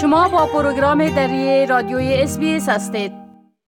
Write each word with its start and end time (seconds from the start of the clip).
شما 0.00 0.28
با 0.28 0.46
پروگرام 0.46 1.08
دری 1.08 1.66
رادیوی 1.66 2.14
اس 2.14 2.20
بی 2.20 2.32
اس 2.32 2.38
هستید. 2.68 3.12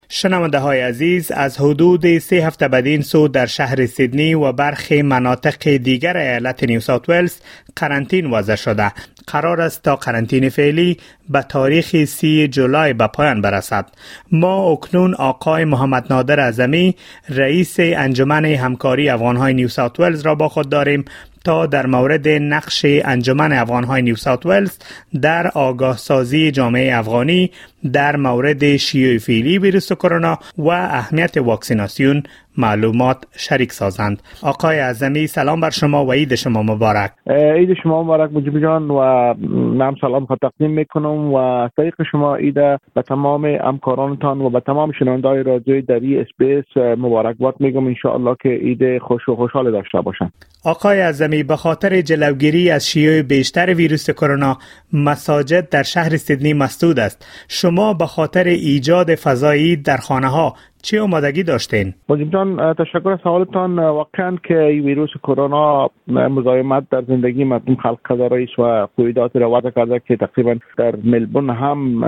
شنونده 0.09 0.59
های 0.59 0.81
عزیز 0.81 1.31
از 1.31 1.57
حدود 1.57 2.17
سه 2.17 2.35
هفته 2.35 2.67
بدین 2.67 3.01
سو 3.01 3.27
در 3.27 3.45
شهر 3.45 3.85
سیدنی 3.85 4.33
و 4.33 4.51
برخی 4.51 5.01
مناطق 5.01 5.77
دیگر 5.77 6.17
ایالت 6.17 6.63
نیو 6.63 6.79
ساوت 6.79 7.09
ولز 7.09 7.35
قرنطین 7.75 8.31
وضع 8.31 8.55
شده. 8.55 8.91
قرار 9.27 9.61
است 9.61 9.83
تا 9.83 9.95
قرنطین 9.95 10.49
فعلی 10.49 10.97
به 11.29 11.41
تاریخ 11.41 12.05
سی 12.05 12.47
جولای 12.47 12.93
به 12.93 13.07
پایان 13.07 13.41
برسد. 13.41 13.85
ما 14.31 14.71
اکنون 14.71 15.13
آقای 15.13 15.65
محمد 15.65 16.05
نادر 16.09 16.39
اعظمی 16.39 16.95
رئیس 17.29 17.75
انجمن 17.79 18.45
همکاری 18.45 19.09
افغانهای 19.09 19.53
نیو 19.53 19.67
ساوت 19.67 19.99
ولز 19.99 20.21
را 20.21 20.35
با 20.35 20.49
خود 20.49 20.69
داریم. 20.69 21.05
تا 21.43 21.65
در 21.65 21.85
مورد 21.85 22.27
نقش 22.27 22.85
انجمن 22.85 23.53
افغانهای 23.53 24.01
نیو 24.01 24.15
ساوت 24.15 24.45
ولز 24.45 24.77
در 25.21 25.47
آگاه 25.47 25.97
سازی 25.97 26.51
جامعه 26.51 26.97
افغانی 26.97 27.51
در 27.93 28.15
مورد 28.15 28.77
شیوع 28.77 29.17
فعلی 29.17 29.57
ویروس 29.57 29.91
کرونا 29.91 30.39
و 30.57 30.67
اهمیت 30.67 31.37
واکسیناسیون 31.37 32.23
معلومات 32.57 33.17
شریک 33.37 33.71
سازند. 33.71 34.21
آقای 34.43 34.79
اعظمی 34.79 35.27
سلام 35.27 35.61
بر 35.61 35.69
شما 35.69 36.05
و 36.05 36.11
عید 36.11 36.35
شما 36.35 36.63
مبارک. 36.63 37.11
عید 37.27 37.77
شما 37.83 38.03
مبارک 38.03 38.33
مجیب 38.33 38.61
جان 38.61 38.91
و 38.91 39.33
نام 39.77 39.95
سلام 40.01 40.25
خود 40.25 40.39
تقدیم 40.41 40.71
می‌کنم 40.71 41.33
و 41.33 41.69
طریق 41.77 41.93
شما 42.11 42.35
عید 42.35 42.55
به 42.93 43.01
تمام 43.07 43.45
همکارانتان 43.45 44.41
و 44.41 44.49
به 44.49 44.59
تمام 44.59 44.91
شنوندای 44.99 45.43
رادیوی 45.43 45.81
دری 45.81 46.19
اس 46.19 46.27
بی 46.37 46.55
اس 46.55 46.63
مبارکباد 46.77 47.55
میگم. 47.59 47.87
ان 47.87 48.35
که 48.41 48.49
عید 48.49 48.97
خوش 49.01 49.29
و 49.29 49.35
خوشحال 49.35 49.71
داشته 49.71 50.01
باشند 50.01 50.33
آقای 50.65 51.01
اعظمی 51.01 51.43
به 51.43 51.55
خاطر 51.55 52.01
جلوگیری 52.01 52.71
از 52.71 52.87
شیوع 52.87 53.21
بیشتر 53.21 53.73
ویروس 53.73 54.09
کرونا 54.09 54.57
مساجد 54.93 55.69
در 55.69 55.83
شهر 55.83 56.17
سیدنی 56.17 56.53
مسدود 56.53 56.99
است. 56.99 57.45
شما 57.47 57.93
به 57.93 58.05
خاطر 58.05 58.43
ایجاد 58.43 59.15
فضایی 59.15 59.75
در 59.75 59.97
خانه 59.97 60.27
ها 60.27 60.55
چه 60.83 61.01
آمادگی 61.01 61.43
داشتین؟ 61.43 61.93
جان 62.31 62.73
تشکر 62.73 63.09
از 63.09 63.19
سوالتان 63.23 63.79
واقعا 63.79 64.37
که 64.43 64.55
ویروس 64.55 65.09
کرونا 65.23 65.89
مزاحمت 66.07 66.83
در 66.91 67.01
زندگی 67.01 67.43
مردم 67.43 67.75
خلق 67.75 67.99
کرده 68.09 68.47
و 68.57 68.87
قویدات 68.97 69.35
رو 69.35 69.57
وضع 69.57 69.69
کرده 69.69 70.01
که 70.07 70.15
تقریبا 70.17 70.55
در 70.77 70.95
ملبون 71.03 71.49
هم 71.49 72.05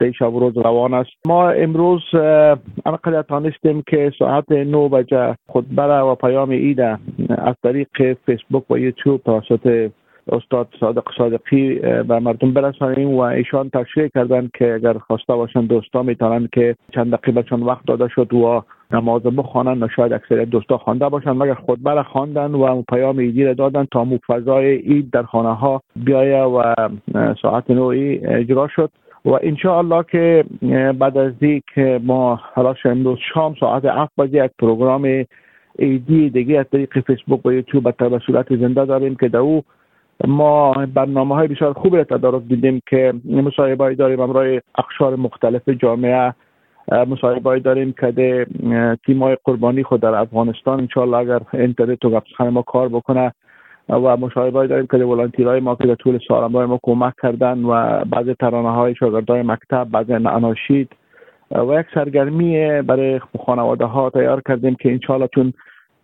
دی 0.00 0.12
شب 0.18 0.24
روز 0.34 0.56
روان 0.56 0.94
است 0.94 1.10
ما 1.26 1.50
امروز 1.50 2.02
انقدر 2.86 3.22
تانستیم 3.22 3.82
که 3.86 4.12
ساعت 4.18 4.50
9 4.50 4.88
بجه 4.88 5.36
خطبه 5.48 5.82
و 5.82 6.14
پیام 6.14 6.50
عید 6.50 6.80
از 7.28 7.54
طریق 7.62 7.88
فیسبوک 8.26 8.70
و 8.70 8.78
یوتیوب 8.78 9.20
توسط 9.24 9.90
استاد 10.32 10.68
صادق 10.80 11.04
صادقی 11.18 11.74
به 11.74 12.18
مردم 12.18 12.52
برسانیم 12.52 13.08
و 13.08 13.20
ایشان 13.20 13.70
تشریح 13.70 14.08
کردن 14.14 14.50
که 14.58 14.74
اگر 14.74 14.98
خواسته 14.98 15.34
باشن 15.34 15.66
دوستا 15.66 16.02
می‌تونن 16.02 16.48
که 16.52 16.76
چند 16.94 17.14
دقیقه 17.14 17.42
چون 17.42 17.62
وقت 17.62 17.86
داده 17.86 18.08
شد 18.08 18.34
و 18.34 18.62
نماز 18.92 19.22
بخوانن 19.22 19.82
و 19.82 19.88
شاید 19.96 20.12
اکثر 20.12 20.44
دوستا 20.44 20.78
خوانده 20.78 21.08
باشن 21.08 21.30
مگر 21.30 21.54
خطبه 21.54 21.94
را 21.94 22.02
خواندن 22.02 22.54
و 22.54 22.82
پیام 22.82 23.18
ایدی 23.18 23.44
را 23.44 23.54
دادن 23.54 23.86
تا 23.92 24.04
مو 24.04 24.18
فضای 24.26 24.76
عید 24.76 25.10
در 25.10 25.22
خانه 25.22 25.54
ها 25.54 25.82
بیایه 25.96 26.42
و 26.42 26.74
ساعت 27.42 27.70
نوعی 27.70 28.26
اجرا 28.26 28.68
شد. 28.68 28.90
و 29.24 29.38
انشاءالله 29.42 30.04
که 30.10 30.44
بعد 30.98 31.18
از 31.18 31.32
که 31.74 32.00
ما 32.04 32.40
حالا 32.54 32.74
امروز 32.84 33.18
شام 33.34 33.54
ساعت 33.60 33.84
7 33.84 34.12
بجه 34.18 34.44
یک 34.44 34.50
پروگرام 34.58 35.24
ایدی 35.78 36.30
دیگه 36.30 36.58
از 36.58 36.66
طریق 36.72 37.00
فیسبوک 37.00 37.46
و 37.46 37.52
یوتیوب 37.52 37.96
به 37.96 38.20
صورت 38.26 38.56
زنده 38.56 38.84
داریم 38.84 39.14
که 39.14 39.28
در 39.28 39.38
او 39.38 39.62
ما 40.26 40.72
برنامه 40.72 41.34
های 41.34 41.48
بسیار 41.48 41.72
خوبی 41.72 41.96
را 41.96 42.04
تدارک 42.04 42.42
دیدیم 42.42 42.80
که 42.88 43.14
مصاحبه 43.24 43.94
داریم 43.94 44.20
امرای 44.20 44.60
اقشار 44.78 45.16
مختلف 45.16 45.68
جامعه. 45.68 46.34
مصاحبه 46.92 47.58
داریم 47.58 47.94
که 48.00 48.46
تیم 49.06 49.22
های 49.22 49.36
قربانی 49.44 49.82
خود 49.82 50.00
در 50.00 50.14
افغانستان 50.14 50.80
انشاءالله 50.80 51.16
اگر 51.16 51.40
اینترنت 51.52 52.04
و 52.04 52.10
گفتخانه 52.10 52.50
ما 52.50 52.62
کار 52.62 52.88
بکنه. 52.88 53.32
و 53.88 54.16
مصاحبه 54.16 54.66
داریم 54.66 54.86
که 54.86 54.96
ولانتیرهای 54.96 55.60
ما 55.60 55.74
که 55.74 55.86
در 55.86 55.94
طول 55.94 56.18
سال 56.28 56.66
ما 56.66 56.78
کمک 56.82 57.14
کردن 57.22 57.64
و 57.64 58.04
بعض 58.04 58.26
ترانه 58.40 58.70
های 58.70 58.94
شاگردای 58.94 59.42
مکتب 59.42 59.84
بعض 59.90 60.10
اناشید. 60.10 60.88
و 61.50 61.80
یک 61.80 61.86
سرگرمی 61.94 62.82
برای 62.82 63.20
خانواده 63.46 63.84
ها 63.84 64.10
تیار 64.10 64.42
کردیم 64.48 64.74
که 64.74 64.92
انشاءالله 64.92 65.28
چون 65.34 65.52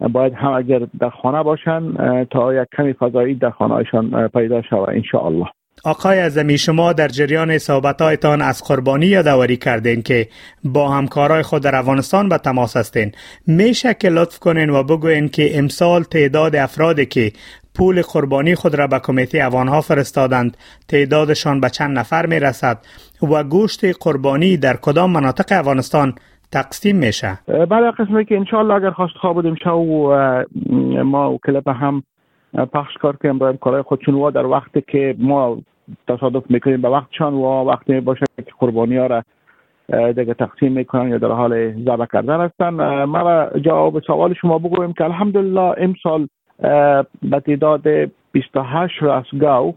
باید 0.08 0.32
هم 0.34 0.52
اگر 0.52 0.86
در 1.00 1.10
خانه 1.10 1.42
باشن 1.42 1.94
تا 2.24 2.54
یک 2.54 2.68
کمی 2.76 2.92
فضایی 2.92 3.34
در 3.34 3.50
خانه 3.50 3.74
هایشان 3.74 4.28
پیدا 4.28 4.62
شود 4.62 5.02
الله 5.14 5.46
آقای 5.84 6.18
اعظمی 6.18 6.58
شما 6.58 6.92
در 6.92 7.08
جریان 7.08 7.58
صحبتهایتان 7.58 8.42
از 8.42 8.64
قربانی 8.64 9.06
یادآوری 9.06 9.56
کردین 9.56 10.02
که 10.02 10.28
با 10.64 10.88
همکارای 10.88 11.42
خود 11.42 11.62
در 11.62 11.76
افغانستان 11.76 12.28
به 12.28 12.38
تماس 12.38 12.76
هستین. 12.76 13.12
میشه 13.46 13.94
که 13.94 14.08
لطف 14.08 14.38
کنین 14.38 14.70
و 14.70 14.82
بگوین 14.82 15.28
که 15.28 15.58
امسال 15.58 16.02
تعداد 16.02 16.56
افرادی 16.56 17.06
که 17.06 17.32
پول 17.74 18.02
قربانی 18.02 18.54
خود 18.54 18.74
را 18.74 18.86
به 18.86 18.98
کمیته 18.98 19.44
افغانها 19.44 19.80
فرستادند 19.80 20.56
تعدادشان 20.88 21.60
به 21.60 21.70
چند 21.70 21.98
نفر 21.98 22.26
می 22.26 22.40
رسد 22.40 22.78
و 23.22 23.44
گوشت 23.44 23.84
قربانی 23.84 24.56
در 24.56 24.76
کدام 24.76 25.10
مناطق 25.10 25.58
افغانستان 25.58 26.14
تقسیم 26.52 26.96
میشه. 26.96 27.38
برای 27.46 27.90
قسمی 27.90 28.24
که 28.24 28.36
انشالله 28.36 28.74
اگر 28.74 28.90
خواست 28.90 29.16
خواه 29.16 29.34
بودیم 29.34 29.54
شو 29.54 29.78
ما 31.04 31.32
و 31.32 31.38
کلپ 31.46 31.68
هم 31.68 32.02
پخش 32.72 32.94
کار 32.94 33.16
کنیم 33.16 33.38
باید 33.38 33.58
کارهای 33.58 33.82
خودشون 33.82 34.30
در 34.30 34.46
وقتی 34.46 34.84
که 34.88 35.14
ما 35.18 35.58
تصادف 36.08 36.50
می‌کنیم 36.50 36.82
به 36.82 36.88
وقتشان 36.88 37.34
و 37.34 37.64
وقتی 37.64 38.00
باشه 38.00 38.26
که 38.36 38.52
قربانی 38.58 38.96
ها 38.96 39.06
را 39.06 39.22
دیگه 40.12 40.34
تقسیم 40.34 40.72
می‌کنن 40.72 41.08
یا 41.08 41.18
در 41.18 41.28
حال 41.28 41.72
ذبح 41.84 42.06
کردن 42.12 42.40
هستن. 42.40 43.04
ما 43.04 43.46
جواب 43.64 44.00
سوال 44.00 44.34
شما 44.34 44.58
بگویم 44.58 44.92
که 44.92 45.04
الحمدلله 45.04 45.74
امسال 45.78 46.28
به 47.22 47.40
تعداد 47.46 47.82
28 48.32 49.02
رسگاو 49.02 49.74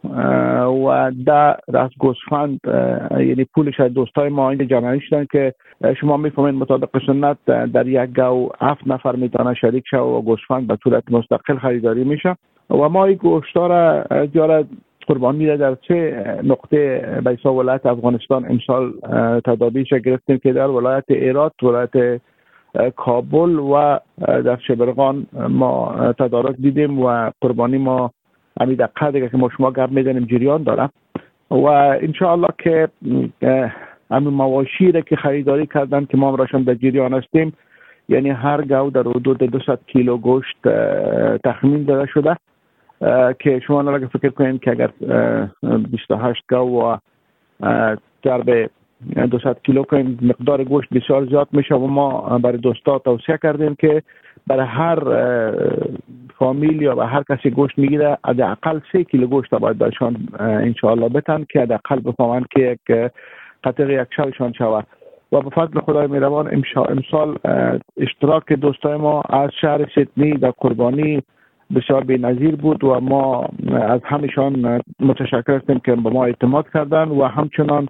و 0.88 1.12
ده 1.25 1.56
رس 1.74 1.91
گوسفند 2.00 2.59
یعنی 3.12 3.44
پولش 3.56 3.80
از 3.80 3.94
دوستای 3.94 4.30
ما 4.30 4.50
اینجا 4.50 4.66
جمعی 4.66 5.00
شدن 5.00 5.25
که 5.31 5.53
شما 6.02 6.18
می‌فهمید 6.18 6.56
مطابق 6.56 6.90
سنت 7.08 7.38
در 7.46 7.88
یک 7.88 8.13
گاو 8.13 8.50
هفت 8.62 8.88
نفر 8.88 9.16
می‌تونه 9.16 9.53
شریک 9.53 9.84
شد 9.88 9.97
و 9.97 10.22
گوسفند 10.22 10.68
به 10.68 10.78
صورت 10.84 11.03
مستقل 11.12 11.58
خریداری 11.58 12.03
میشه. 12.03 12.36
و 12.69 12.90
ما 12.90 13.06
این 13.06 13.18
گوشتا 13.18 13.68
را 13.68 14.03
جارد 14.25 14.68
قربانی 15.08 15.47
را 15.47 15.56
در 15.58 15.78
سه 15.88 16.25
نقطه 16.44 17.08
بیسا 17.25 17.53
ولایت 17.53 17.86
افغانستان 17.86 18.46
امسال 18.46 18.94
تدابیرش 19.46 19.90
گرفتیم 19.90 20.38
که 20.38 20.53
در 20.53 20.68
ولایت 20.68 21.03
ایرات 21.09 21.63
ولایت 21.63 22.22
کابل 22.96 23.59
و 23.59 24.00
در 24.28 24.58
شبرغان 24.68 25.28
ما 25.50 25.96
تدارک 26.19 26.56
دیدیم 26.56 27.00
و 27.00 27.31
قربانی 27.42 27.78
ما 27.78 28.12
همین 28.62 28.75
دقیقه 28.75 29.12
دیگه 29.12 29.30
که 29.30 29.38
ما 29.38 29.50
شما 29.58 29.72
گرم 29.72 29.94
میدنیم 29.94 30.25
جریان 30.25 30.64
دارم. 30.64 30.90
و 31.52 31.66
انشاءالله 31.66 32.50
که 32.58 32.88
همین 34.12 34.34
مواشی 34.34 34.91
که 34.91 35.16
خریداری 35.16 35.68
کردن 35.68 36.06
که 36.06 36.18
ما 36.18 36.36
راشن 36.36 36.62
در 36.63 36.74
جریان 36.74 37.13
هستیم 37.13 37.53
یعنی 38.09 38.30
هر 38.30 38.62
گاو 38.62 38.90
در 38.90 39.02
حدود 39.02 39.38
200 39.38 39.88
کیلو 39.88 40.18
گوشت 40.18 40.58
تخمین 41.44 41.84
داده 41.84 42.12
شده. 42.13 42.38
که 43.40 43.59
شما 43.68 43.81
نلگه 43.81 44.08
فکر 44.08 44.30
کنید 44.30 44.62
که 44.62 44.72
اگر 44.72 44.90
28 45.92 46.44
گاو 46.47 46.84
و 46.84 46.97
ضرب 48.24 48.69
200 49.31 49.63
کیلو 49.63 49.84
کنیم 49.84 50.19
مقدار 50.22 50.63
گوشت 50.63 50.90
بسیار 50.94 51.25
زیاد 51.25 51.47
میشه 51.52 51.75
و 51.75 51.88
ما 51.88 52.40
برای 52.40 52.58
دوستا 52.58 53.00
توصیه 53.00 53.40
کردیم 53.44 53.75
که 53.75 54.03
برای 54.47 54.66
هر 54.66 55.00
فامیل 56.39 56.81
یا 56.81 56.95
به 56.95 57.05
هر 57.05 57.23
کسی 57.29 57.49
گوشت 57.49 57.77
می‌گیره 57.77 58.17
حداقل 58.25 58.79
سه 58.91 59.03
کیلو 59.03 59.27
گوشت 59.27 59.56
باید 59.56 59.77
برشان 59.77 60.27
انشاءالله 60.39 61.09
بتن 61.09 61.45
که 61.50 61.62
حداقل 61.62 62.00
بفهمن 62.00 62.45
که 62.51 62.59
یک 62.59 63.12
قطعه 63.63 64.01
یک 64.01 64.07
شوشان 64.15 64.53
شود. 64.53 64.88
و 65.33 65.41
به 65.41 65.50
فضل 65.50 65.80
خدای 65.80 66.07
میروان 66.07 66.63
امسال 66.75 67.38
اشتراک 67.97 68.53
دوستای 68.53 68.97
ما 68.97 69.21
از 69.21 69.50
شهر 69.62 69.88
سیدنی 69.95 70.33
در 70.33 70.51
قربانی 70.51 71.21
بسیار 71.75 72.03
بی 72.03 72.18
نظیر 72.18 72.56
بود 72.56 72.83
و 72.83 73.00
ما 73.00 73.50
از 73.74 74.01
همشان 74.03 74.81
متشکر 75.00 75.56
هستیم 75.56 75.79
که 75.79 75.95
به 75.95 76.09
ما 76.09 76.25
اعتماد 76.25 76.65
کردن 76.74 77.07
و 77.07 77.24
همچنان 77.24 77.88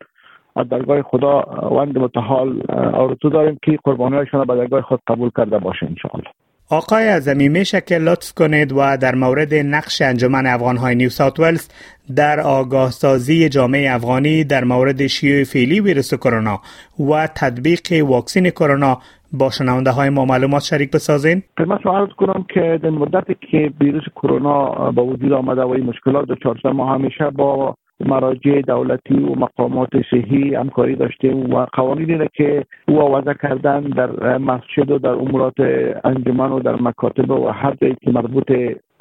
از 0.55 0.69
درگاه 0.69 1.01
خدا 1.01 1.41
وند 1.71 1.97
متحال 1.97 2.61
آرزو 2.93 3.29
داریم 3.29 3.57
که 3.63 3.79
قربانیشان 3.83 4.45
به 4.45 4.55
درگاه 4.55 4.81
خود 4.81 4.99
قبول 5.07 5.29
کرده 5.37 5.59
باشه 5.59 5.85
انشاءالله. 5.85 6.29
آقای 6.69 7.07
اعظمی 7.07 7.49
میشه 7.49 7.81
که 7.81 7.97
لطف 7.97 8.33
کنید 8.33 8.71
و 8.71 8.97
در 8.97 9.15
مورد 9.15 9.53
نقش 9.53 10.01
انجمن 10.01 10.45
افغانهای 10.45 10.95
نیو 10.95 11.09
ساوت 11.09 11.39
ولز 11.39 11.69
در 12.15 12.39
آگاه 12.39 12.91
سازی 12.91 13.49
جامعه 13.49 13.93
افغانی 13.93 14.43
در 14.43 14.63
مورد 14.63 15.07
شیوع 15.07 15.43
فعلی 15.43 15.79
ویروس 15.79 16.13
کرونا 16.13 16.59
و 16.99 17.27
تطبیق 17.27 18.05
واکسین 18.07 18.49
کرونا 18.49 18.97
با 19.33 19.49
شنونده 19.49 19.91
های 19.91 20.09
ما 20.09 20.25
معلومات 20.25 20.61
شریک 20.61 20.91
بسازین؟ 20.91 21.43
خدمت 21.57 21.81
سوال 21.83 22.07
کنم 22.07 22.45
که 22.53 22.79
در 22.83 22.89
مدتی 22.89 23.35
که 23.51 23.71
ویروس 23.81 24.03
کرونا 24.15 24.91
با 24.91 25.05
وجود 25.05 25.33
آمده 25.33 25.61
و 25.61 25.69
این 25.69 25.85
مشکلات 25.85 26.27
دچار 26.27 26.71
ما 26.71 26.93
همیشه 26.93 27.29
با 27.29 27.75
مراجع 28.05 28.61
دولتی 28.61 29.19
و 29.19 29.35
مقامات 29.35 29.89
صحی 30.11 30.55
همکاری 30.55 30.95
داشتیم 30.95 31.53
و 31.53 31.65
قوانینی 31.73 32.27
که 32.33 32.65
او 32.87 33.15
وضع 33.15 33.33
کردن 33.33 33.81
در 33.81 34.37
مسجد 34.37 34.91
و 34.91 34.97
در 34.97 35.09
امورات 35.09 35.59
انجمن 36.03 36.51
و 36.51 36.59
در 36.59 36.75
مکاتب 36.75 37.31
و 37.31 37.47
هر 37.47 37.75
جایی 37.81 37.95
که 38.01 38.11
مربوط 38.11 38.51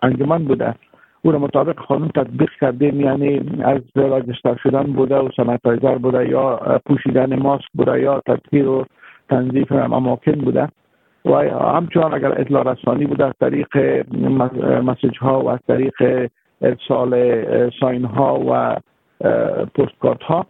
انجمن 0.03 0.45
بوده 0.45 0.75
او 1.23 1.33
را 1.33 1.39
مطابق 1.39 1.75
قانون 1.75 2.09
تطبیق 2.09 2.51
کردیم 2.61 3.01
یعنی 3.01 3.41
از 3.65 3.81
راجستر 3.95 4.57
شدن 4.63 4.83
بوده 4.83 5.17
و 5.17 5.29
سنتایزر 5.37 5.99
بوده 5.99 6.29
یا 6.29 6.61
پوشیدن 6.87 7.39
ماسک 7.39 7.65
بوده 7.75 8.01
یا 8.01 8.23
تطهیر 8.27 8.69
و 8.69 8.85
تنظیف 9.31 9.73
اماکن 9.73 10.33
بوده. 10.33 10.69
و 11.25 11.35
همچنان 11.77 12.15
اگر 12.15 12.41
اطلاع 12.41 12.73
رسانی 12.73 13.07
بوده 13.07 13.25
از 13.25 13.33
طریق 13.41 13.77
message 14.85 15.19
ها 15.19 15.41
و 15.41 15.49
از 15.49 15.59
طریق 15.69 16.29
ارسال 16.63 17.71
sign 17.81 18.05
ها 18.05 18.41
و 18.41 18.77
postcard 19.75 20.23
ها 20.23 20.47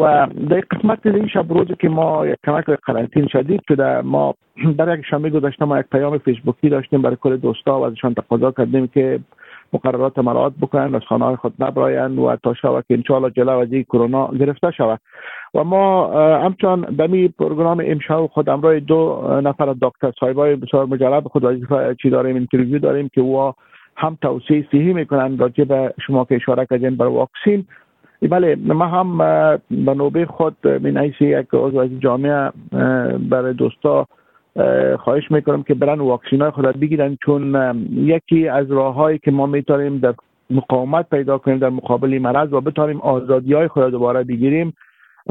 و 0.00 0.26
در 0.50 0.60
قسمت 0.60 1.06
این 1.06 1.28
شب 1.28 1.52
روزی 1.52 1.74
که 1.80 1.88
ما 1.88 2.26
یک 2.26 2.36
کمک 2.46 2.64
قرنطین 2.64 3.26
شدید 3.26 3.60
شده 3.68 4.00
ما 4.00 4.34
در 4.78 4.98
یک 4.98 5.06
شنبه 5.10 5.30
گذشته 5.30 5.64
ما 5.64 5.78
یک 5.78 5.86
پیام 5.92 6.18
فیسبوکی 6.18 6.68
داشتیم 6.68 7.02
برای 7.02 7.16
کل 7.20 7.36
دوستا 7.36 7.80
و 7.80 7.84
ازشان 7.84 8.14
تقاضا 8.14 8.52
کردیم 8.52 8.86
که 8.86 9.20
مقررات 9.72 10.18
مراعات 10.18 10.52
بکنن 10.60 10.94
از 10.94 11.02
خانه 11.08 11.36
خود 11.36 11.54
نبراین 11.58 12.18
و 12.18 12.36
تا 12.36 12.54
شود 12.54 12.84
که 12.88 12.94
انشاءالله 12.94 13.30
جلو 13.30 13.58
از 13.58 13.68
کرونا 13.68 14.28
گرفته 14.28 14.70
شود. 14.70 15.00
و 15.54 15.64
ما 15.64 16.10
همچنان 16.38 16.80
دمی 16.80 17.28
پروگرام 17.28 17.82
امشب 17.86 18.26
خود 18.26 18.48
امرای 18.48 18.80
دو 18.80 19.22
نفر 19.44 19.74
دکتر 19.82 20.12
صاحبای 20.20 20.56
بسیار 20.56 20.86
مجرب 20.86 21.28
خود 21.28 21.44
وظیفه 21.44 21.96
چی 22.02 22.10
داریم 22.10 22.36
interview 22.36 22.78
داریم 22.78 23.08
که 23.14 23.20
او 23.20 23.52
هم 24.00 24.18
توصیه 24.22 24.66
صحی 24.72 24.92
می‌کنن 24.92 25.38
راجع 25.38 25.64
به 25.64 25.94
شما 26.06 26.24
که 26.24 26.34
اشاره 26.34 26.66
کردین 26.70 26.96
بر 26.96 27.06
واکسین. 27.06 27.64
بله 28.30 28.56
ما 28.56 28.86
هم 28.86 29.18
به 29.70 29.94
نوبه 29.94 30.26
خود 30.26 30.56
من 30.66 31.12
یک 31.20 31.46
عضو 31.52 31.78
از 31.78 31.90
جامعه 32.00 32.50
برای 33.30 33.52
دوستا 33.54 34.06
خواهش 34.98 35.30
می‌کنم 35.30 35.62
که 35.62 35.74
برن 35.74 36.00
واکسین 36.00 36.42
های 36.42 36.50
خود 36.50 36.80
بگیرن 36.80 37.16
چون 37.24 37.54
یکی 37.94 38.48
از 38.48 38.70
راههایی 38.70 39.18
که 39.18 39.30
ما 39.30 39.46
می‌تونیم 39.46 39.98
در 39.98 40.14
مقاومت 40.50 41.10
پیدا 41.10 41.38
کنیم 41.38 41.58
در 41.58 41.68
مقابل 41.68 42.18
مرض 42.18 42.52
و 42.52 42.60
بتونیم 42.60 43.00
آزادی 43.00 43.54
های 43.54 43.68
خود 43.68 43.90
دوباره 43.90 44.24
بگیریم 44.24 44.74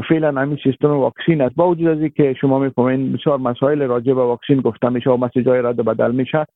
فعلا 0.08 0.40
همین 0.40 0.58
سیستم 0.64 0.90
واکسین 0.90 1.40
است. 1.40 1.54
با 1.56 1.68
وجود 1.68 1.88
از 1.88 2.10
که 2.16 2.34
شما 2.40 2.58
می‌فهمین 2.58 3.12
بسیار 3.12 3.38
مسائل 3.38 3.82
راجع 3.82 4.12
به 4.12 4.22
واکسین 4.22 4.60
گفته 4.60 4.88
میشه 4.88 5.10
و 5.10 5.16
مسیجای 5.16 5.62
رد 5.62 5.76
بدل 5.76 6.10
میشه 6.10 6.46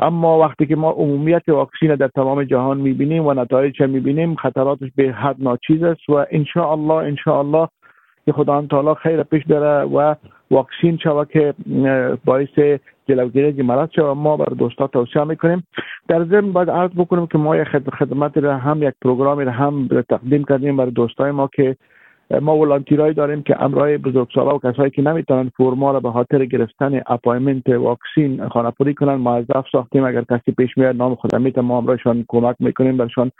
اما 0.00 0.38
وقتی 0.38 0.66
که 0.66 0.76
ما 0.76 0.90
عمومیت 0.90 1.48
واکسین 1.48 1.94
در 1.94 2.08
تمام 2.08 2.44
جهان 2.44 2.80
می‌بینیم 2.80 3.26
و 3.26 3.34
نتایج 3.34 3.82
می‌بینیم 3.82 4.34
خطراتش 4.34 4.88
به 4.96 5.12
حد 5.12 5.36
ناچیز 5.38 5.82
است 5.82 6.08
و 6.08 6.12
ان 6.30 6.44
الله 6.56 6.94
ان 6.94 7.16
الله 7.26 7.68
که 8.26 8.32
خدا 8.32 8.66
تعالی 8.70 8.94
خیر 8.94 9.22
پیش 9.22 9.46
داره 9.46 9.84
و 9.84 10.14
واکسین 10.50 10.96
شوه 10.96 11.24
که 11.24 11.54
باعث 12.24 12.78
جلوگیری 13.08 13.62
مرض 13.62 13.88
شوه. 13.96 14.14
ما 14.14 14.36
بر 14.36 14.52
دوستا 14.58 14.86
توصیه 14.86 15.24
می‌کنیم. 15.24 15.66
در 16.08 16.24
ضمن 16.24 16.52
باید 16.52 16.70
عرض 16.70 16.90
بکنیم 16.90 17.26
که 17.26 17.38
ما 17.38 17.56
یک 17.56 17.68
خدمت 17.98 18.38
را 18.38 18.56
هم 18.56 18.82
یک 18.82 18.94
پروگرامی 19.02 19.44
را 19.44 19.52
هم 19.52 19.88
تقدیم 20.08 20.44
کردیم 20.44 20.76
بر 20.76 20.86
دوستای 20.86 21.30
ما 21.30 21.48
که 21.54 21.76
ما 22.42 22.56
volunteer 22.56 23.04
ایی 23.04 23.14
داریم 23.14 23.42
که 23.42 23.62
امرای 23.62 23.98
بزرگسالا 23.98 24.56
و 24.56 24.58
کسایی 24.58 24.90
که 24.90 25.02
نمی‌تونن 25.02 25.50
فرما 25.56 25.92
را 25.92 26.00
به 26.00 26.10
خاطر 26.10 26.44
گرفتن 26.44 27.00
appointment 27.06 27.68
واکسین 27.68 28.48
خانه 28.48 28.70
پوری 28.70 28.94
کنن 28.94 29.14
موظف 29.14 29.64
ساختیم. 29.72 30.04
اگر 30.04 30.22
کسی 30.22 30.52
پیش 30.52 30.78
میاد 30.78 30.96
نام 30.96 31.14
خود 31.14 31.36
می‌تونن 31.36 31.66
ما 31.66 31.78
امرایشان 31.78 32.24
کمک 32.28 32.56
می‌کنیم 32.58 32.96
برشان 32.96 33.30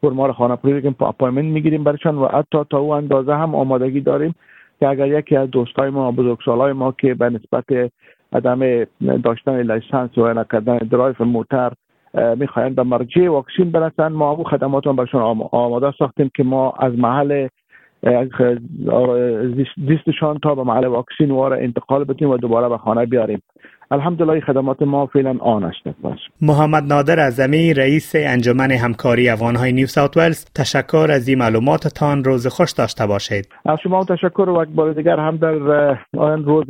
فرما 0.00 0.26
را 0.26 0.32
خانه 0.32 0.56
پوری 0.56 0.82
کنیم 0.82 0.96
appointment 1.00 1.44
می‌گیریم 1.44 1.84
برشان 1.84 2.18
و 2.18 2.26
حتی 2.26 2.58
تا 2.70 2.78
او 2.78 2.90
اندازه 2.90 3.34
هم 3.34 3.54
آمادگی 3.54 4.00
داریم 4.00 4.34
که 4.80 4.88
اگر 4.88 5.18
یکی 5.18 5.36
از 5.36 5.50
دوستای 5.50 5.90
ما 5.90 6.12
بزرگسالای 6.12 6.72
ما 6.72 6.92
که 6.92 7.14
به 7.14 7.30
نسبت 7.30 7.90
عدم 8.32 8.84
داشتن 9.24 9.72
license 9.72 10.18
و 10.18 10.34
نکردن 10.34 10.78
درایف 10.78 11.20
موتر 11.20 11.72
می‌خواین 12.36 12.74
به 12.74 12.82
مرجع 12.82 13.28
واکسین 13.28 13.70
برسن 13.70 14.08
ما 14.08 14.30
او 14.30 14.44
خدمات 14.44 14.88
برشان 14.88 15.42
آماده 15.52 15.92
ساختیم 15.98 16.30
که 16.36 16.42
ما 16.42 16.72
از 16.78 16.98
محل 16.98 17.48
زیستشان 19.88 20.38
تا 20.42 20.54
به 20.54 20.62
محل 20.62 20.86
واکسین 20.86 21.30
واره 21.30 21.64
انتقال 21.64 22.04
بتیم 22.04 22.30
و 22.30 22.36
دوباره 22.36 22.68
به 22.68 22.78
خانه 22.78 23.06
بیاریم. 23.06 23.42
الحمدلله 23.90 24.40
خدمات 24.40 24.82
ما 24.82 25.06
فعلا 25.06 25.36
آن 25.40 25.64
است. 25.64 25.78
محمد 26.42 26.82
نادر 26.82 27.20
اعظمی 27.20 27.74
رئیس 27.74 28.14
انجمن 28.18 28.70
همکاری 28.70 29.28
افغانهای 29.28 29.72
نیو 29.72 29.86
ساوت 29.86 30.16
ولز 30.16 30.44
تشکر 30.54 31.08
از 31.10 31.28
این 31.28 31.38
معلوماتتان. 31.38 32.24
روز 32.24 32.46
خوش 32.46 32.72
داشته 32.72 33.06
باشید. 33.06 33.48
از 33.66 33.78
شما 33.82 34.04
تشکر 34.04 34.48
و 34.48 34.62
یک 34.62 34.68
بار 34.68 34.92
دیگر 34.92 35.16
هم 35.16 35.36
در 35.36 35.54
آن 36.18 36.44
روز 36.44 36.66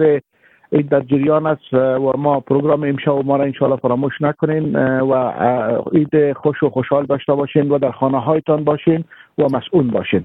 این 0.73 0.89
در 0.91 1.01
جریان 1.01 1.47
است 1.47 1.75
و 1.75 2.17
ما 2.19 2.41
پروگرام 2.41 2.83
امشب 2.83 3.25
ما 3.25 3.37
را 3.37 3.45
انشاءالله 3.45 3.81
فراموش 3.81 4.13
نکنین 4.21 4.77
و 4.77 5.15
عید 5.93 6.33
خوش 6.33 6.63
و 6.63 6.71
خوشحال 6.71 7.07
داشته 7.07 7.33
باشین 7.35 7.71
و 7.71 7.79
در 7.79 7.91
خانه 7.91 8.21
هایتان 8.21 8.65
باشین 8.65 9.05
و 9.39 9.43
مسئول 9.53 9.91
باشین. 9.91 10.25